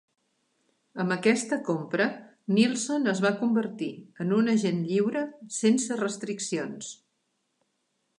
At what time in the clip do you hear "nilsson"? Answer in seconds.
2.57-3.05